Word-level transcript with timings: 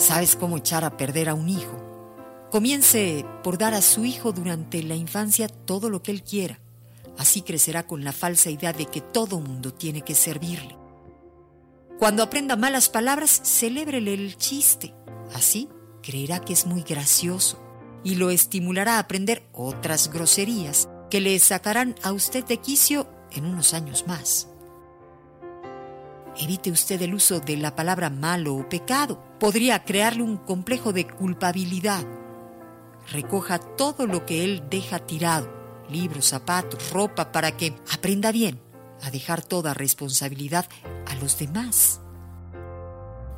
¿Sabes 0.00 0.34
cómo 0.34 0.56
echar 0.56 0.82
a 0.82 0.96
perder 0.96 1.28
a 1.28 1.34
un 1.34 1.50
hijo? 1.50 1.78
Comience 2.50 3.22
por 3.44 3.58
dar 3.58 3.74
a 3.74 3.82
su 3.82 4.06
hijo 4.06 4.32
durante 4.32 4.82
la 4.82 4.94
infancia 4.94 5.46
todo 5.46 5.90
lo 5.90 6.02
que 6.02 6.10
él 6.10 6.22
quiera. 6.22 6.58
Así 7.18 7.42
crecerá 7.42 7.86
con 7.86 8.02
la 8.02 8.12
falsa 8.12 8.48
idea 8.48 8.72
de 8.72 8.86
que 8.86 9.02
todo 9.02 9.40
mundo 9.40 9.74
tiene 9.74 10.00
que 10.00 10.14
servirle. 10.14 10.74
Cuando 11.98 12.22
aprenda 12.22 12.56
malas 12.56 12.88
palabras, 12.88 13.42
celébrele 13.44 14.14
el 14.14 14.38
chiste. 14.38 14.94
Así 15.34 15.68
creerá 16.02 16.40
que 16.40 16.54
es 16.54 16.64
muy 16.64 16.80
gracioso 16.80 17.62
y 18.02 18.14
lo 18.14 18.30
estimulará 18.30 18.96
a 18.96 19.00
aprender 19.00 19.46
otras 19.52 20.10
groserías 20.10 20.88
que 21.10 21.20
le 21.20 21.38
sacarán 21.38 21.94
a 22.02 22.12
usted 22.12 22.46
de 22.46 22.56
quicio 22.56 23.06
en 23.32 23.44
unos 23.44 23.74
años 23.74 24.06
más. 24.06 24.48
Evite 26.38 26.70
usted 26.70 27.02
el 27.02 27.12
uso 27.12 27.38
de 27.40 27.58
la 27.58 27.76
palabra 27.76 28.08
malo 28.08 28.54
o 28.54 28.66
pecado. 28.66 29.29
Podría 29.40 29.84
crearle 29.84 30.22
un 30.22 30.36
complejo 30.36 30.92
de 30.92 31.06
culpabilidad. 31.06 32.04
Recoja 33.10 33.58
todo 33.58 34.06
lo 34.06 34.26
que 34.26 34.44
él 34.44 34.64
deja 34.70 34.98
tirado, 34.98 35.50
libros, 35.88 36.26
zapatos, 36.26 36.92
ropa, 36.92 37.32
para 37.32 37.56
que 37.56 37.74
aprenda 37.90 38.32
bien 38.32 38.60
a 39.02 39.10
dejar 39.10 39.42
toda 39.42 39.72
responsabilidad 39.72 40.66
a 41.06 41.14
los 41.16 41.38
demás. 41.38 42.02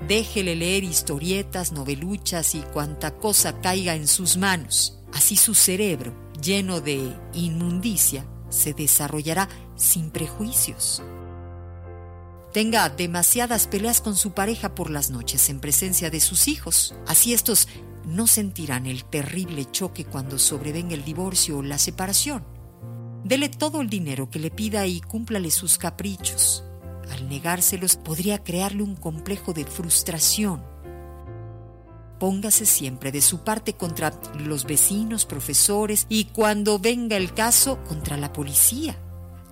Déjele 0.09 0.57
leer 0.57 0.83
historietas, 0.83 1.71
noveluchas 1.71 2.57
y 2.57 2.63
cuanta 2.63 3.17
cosa 3.19 3.61
caiga 3.61 3.95
en 3.95 4.09
sus 4.09 4.37
manos. 4.37 4.99
Así 5.13 5.37
su 5.37 5.55
cerebro, 5.55 6.13
lleno 6.43 6.81
de 6.81 7.17
inmundicia, 7.33 8.27
se 8.49 8.75
desarrollará 8.75 9.49
sin 9.77 10.11
prejuicios. 10.11 11.01
Tenga 12.53 12.91
demasiadas 12.91 13.67
peleas 13.67 14.03
con 14.03 14.15
su 14.15 14.33
pareja 14.33 14.75
por 14.75 14.91
las 14.91 15.11
noches 15.11 15.49
en 15.49 15.59
presencia 15.59 16.11
de 16.11 16.21
sus 16.21 16.49
hijos. 16.49 16.95
Así 17.07 17.33
estos 17.33 17.67
no 18.05 18.27
sentirán 18.27 18.85
el 18.85 19.05
terrible 19.05 19.65
choque 19.71 20.05
cuando 20.05 20.39
sobrevenga 20.39 20.95
el 20.95 21.03
divorcio 21.03 21.59
o 21.59 21.63
la 21.63 21.79
separación. 21.79 22.45
Dele 23.25 23.49
todo 23.49 23.81
el 23.81 23.89
dinero 23.89 24.29
que 24.29 24.39
le 24.39 24.51
pida 24.51 24.87
y 24.87 25.01
cúmplale 25.01 25.51
sus 25.51 25.79
caprichos. 25.79 26.63
Al 27.11 27.27
negárselos 27.27 27.97
podría 27.97 28.45
crearle 28.45 28.83
un 28.83 28.97
complejo 28.97 29.55
de 29.55 29.65
frustración. 29.65 30.63
Póngase 32.21 32.67
siempre 32.67 33.13
de 33.13 33.23
su 33.23 33.45
parte 33.45 33.75
contra 33.75 34.13
los 34.39 34.65
vecinos, 34.65 35.25
profesores 35.25 36.07
y 36.11 36.27
cuando 36.27 36.79
venga 36.79 37.17
el 37.17 37.33
caso 37.33 37.83
contra 37.85 38.19
la 38.19 38.33
policía. 38.33 38.99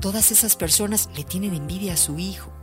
Todas 0.01 0.33
esas 0.33 0.55
personas 0.57 1.09
le 1.17 1.25
tienen 1.25 1.55
envidia 1.55 1.95
a 1.95 1.97
su 1.97 2.19
hijo. 2.19 2.60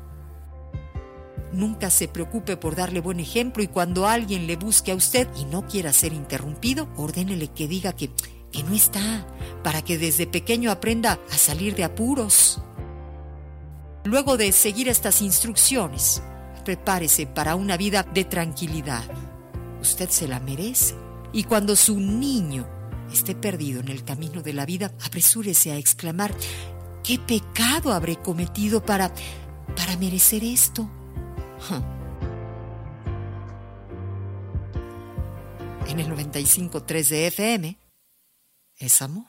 Nunca 1.52 1.90
se 1.90 2.08
preocupe 2.08 2.58
por 2.58 2.76
darle 2.76 3.00
buen 3.00 3.20
ejemplo 3.20 3.64
y 3.64 3.68
cuando 3.68 4.06
alguien 4.06 4.48
le 4.48 4.58
busque 4.58 4.92
a 4.92 4.96
usted 4.96 5.28
y 5.38 5.46
no 5.46 5.66
quiera 5.66 5.94
ser 5.94 6.14
interrumpido, 6.14 6.90
ordénele 6.98 7.48
que 7.48 7.68
diga 7.68 7.94
que, 7.94 8.12
que 8.52 8.64
no 8.64 8.74
está, 8.74 9.26
para 9.64 9.82
que 9.82 9.98
desde 9.98 10.28
pequeño 10.28 10.72
aprenda 10.72 11.20
a 11.32 11.38
salir 11.38 11.76
de 11.76 11.86
apuros. 11.86 12.62
Luego 14.04 14.38
de 14.38 14.52
seguir 14.52 14.90
estas 14.90 15.22
instrucciones, 15.22 16.22
prepárese 16.66 17.28
para 17.28 17.56
una 17.56 17.78
vida 17.78 18.04
de 18.04 18.26
tranquilidad. 18.26 19.04
Usted 19.82 20.10
se 20.10 20.28
la 20.28 20.40
merece. 20.40 20.96
Y 21.32 21.44
cuando 21.44 21.76
su 21.76 22.00
niño 22.00 22.68
esté 23.12 23.36
perdido 23.36 23.80
en 23.80 23.90
el 23.90 24.04
camino 24.04 24.42
de 24.42 24.54
la 24.54 24.66
vida, 24.66 24.92
apresúrese 25.06 25.72
a 25.72 25.78
exclamar, 25.78 26.34
¿qué 27.04 27.20
pecado 27.20 27.94
habré 27.94 28.18
cometido 28.18 28.84
para, 28.84 29.14
para 29.76 29.98
merecer 29.98 30.44
esto? 30.44 30.90
En 35.88 36.00
el 36.00 36.08
95.3 36.08 37.08
de 37.10 37.28
FM 37.28 37.78
es 38.78 39.02
amor. 39.02 39.26